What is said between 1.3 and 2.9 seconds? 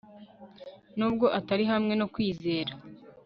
atari hamwe no Kwizera